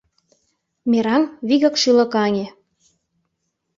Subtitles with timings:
[0.89, 2.45] Мераҥ вигак шӱлыкаҥе.